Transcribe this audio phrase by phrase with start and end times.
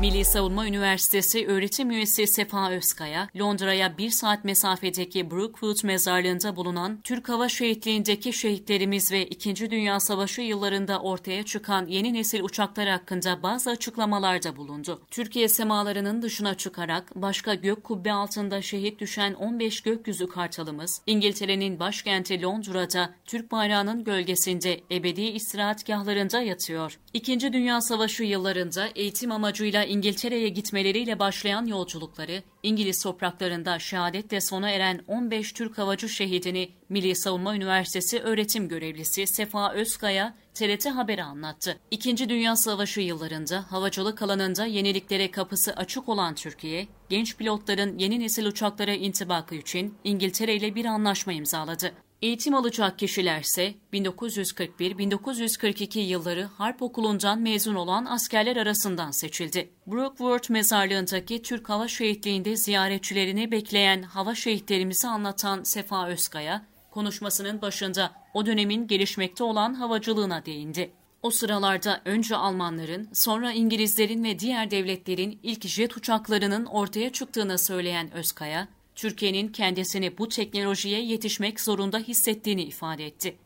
[0.00, 7.28] Milli Savunma Üniversitesi öğretim üyesi Sefa Özkaya, Londra'ya bir saat mesafedeki Brookwood mezarlığında bulunan Türk
[7.28, 13.70] Hava Şehitliğindeki şehitlerimiz ve İkinci Dünya Savaşı yıllarında ortaya çıkan yeni nesil uçaklar hakkında bazı
[13.70, 15.02] açıklamalarda bulundu.
[15.10, 22.42] Türkiye semalarının dışına çıkarak başka gök kubbe altında şehit düşen 15 gökyüzü kartalımız, İngiltere'nin başkenti
[22.42, 26.98] Londra'da Türk bayrağının gölgesinde ebedi istirahatgahlarında yatıyor.
[27.12, 35.00] İkinci Dünya Savaşı yıllarında eğitim amacıyla İngiltere'ye gitmeleriyle başlayan yolculukları, İngiliz topraklarında şehadetle sona eren
[35.06, 41.80] 15 Türk havacı şehidini Milli Savunma Üniversitesi öğretim görevlisi Sefa Özkaya TRT Haber'e anlattı.
[41.90, 48.46] İkinci Dünya Savaşı yıllarında havacılık alanında yeniliklere kapısı açık olan Türkiye, genç pilotların yeni nesil
[48.46, 51.92] uçaklara intibakı için İngiltere ile bir anlaşma imzaladı.
[52.22, 59.70] Eğitim alacak kişilerse 1941-1942 yılları Harp Okulu'ndan mezun olan askerler arasından seçildi.
[59.86, 68.46] Brookwood mezarlığındaki Türk Hava Şehitliği'nde ziyaretçilerini bekleyen hava şehitlerimizi anlatan Sefa Özkaya, konuşmasının başında o
[68.46, 70.90] dönemin gelişmekte olan havacılığına değindi.
[71.22, 78.12] O sıralarda önce Almanların, sonra İngilizlerin ve diğer devletlerin ilk jet uçaklarının ortaya çıktığını söyleyen
[78.12, 78.68] Özkaya,
[79.00, 83.36] Türkiye'nin kendisini bu teknolojiye yetişmek zorunda hissettiğini ifade etti.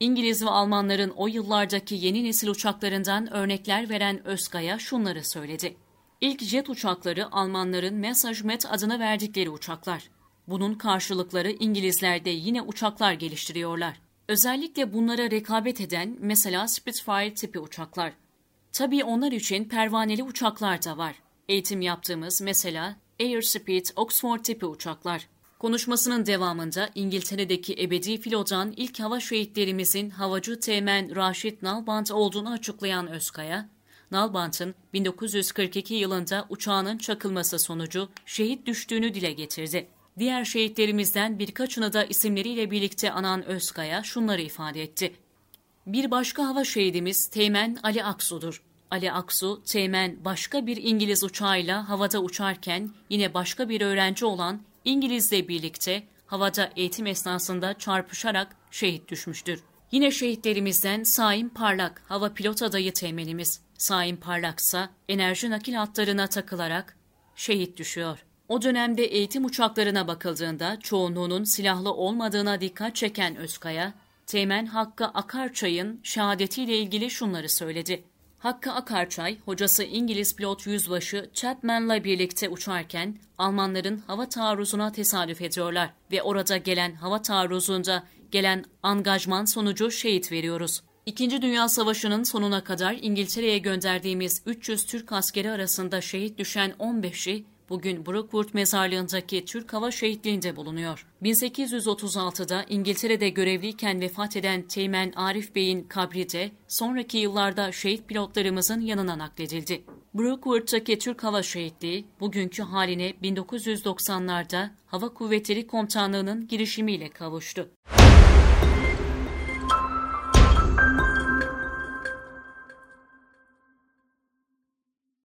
[0.00, 5.76] İngiliz ve Almanların o yıllardaki yeni nesil uçaklarından örnekler veren Özkaya şunları söyledi.
[6.20, 10.10] İlk jet uçakları Almanların Messerschmitt adını verdikleri uçaklar.
[10.48, 14.00] Bunun karşılıkları İngilizler de yine uçaklar geliştiriyorlar.
[14.28, 18.12] Özellikle bunlara rekabet eden mesela Spitfire tipi uçaklar.
[18.72, 21.14] Tabii onlar için pervaneli uçaklar da var.
[21.48, 25.28] Eğitim yaptığımız mesela Airspeed Oxford tipi uçaklar.
[25.58, 33.68] Konuşmasının devamında İngiltere'deki ebedi filodan ilk hava şehitlerimizin havacı teğmen Raşit Nalbant olduğunu açıklayan Özkaya,
[34.10, 39.88] Nalbant'ın 1942 yılında uçağının çakılması sonucu şehit düştüğünü dile getirdi.
[40.18, 45.14] Diğer şehitlerimizden birkaçını da isimleriyle birlikte anan Özkaya şunları ifade etti.
[45.86, 48.62] Bir başka hava şehidimiz Teğmen Ali Aksu'dur.
[48.90, 55.48] Ali Aksu, Teğmen başka bir İngiliz uçağıyla havada uçarken yine başka bir öğrenci olan İngilizle
[55.48, 59.62] birlikte havada eğitim esnasında çarpışarak şehit düşmüştür.
[59.92, 63.60] Yine şehitlerimizden Saim Parlak, hava pilot adayı temelimiz.
[63.78, 66.96] Saim Parlak ise enerji nakil hatlarına takılarak
[67.36, 68.24] şehit düşüyor.
[68.48, 73.94] O dönemde eğitim uçaklarına bakıldığında çoğunluğunun silahlı olmadığına dikkat çeken Özkaya,
[74.26, 78.04] Teğmen Hakkı Akarçay'ın şehadetiyle ilgili şunları söyledi.
[78.38, 86.22] Hakkı Akarçay, hocası İngiliz pilot yüzbaşı Chapman'la birlikte uçarken Almanların hava taarruzuna tesadüf ediyorlar ve
[86.22, 90.82] orada gelen hava taarruzunda gelen angajman sonucu şehit veriyoruz.
[91.06, 98.06] İkinci Dünya Savaşı'nın sonuna kadar İngiltere'ye gönderdiğimiz 300 Türk askeri arasında şehit düşen 15'i bugün
[98.06, 101.06] Brookwood mezarlığındaki Türk Hava Şehitliği'nde bulunuyor.
[101.22, 109.18] 1836'da İngiltere'de görevliyken vefat eden Teğmen Arif Bey'in kabri de sonraki yıllarda şehit pilotlarımızın yanına
[109.18, 109.84] nakledildi.
[110.14, 117.70] Brookwood'daki Türk Hava Şehitliği bugünkü haline 1990'larda Hava Kuvvetleri Komutanlığı'nın girişimiyle kavuştu.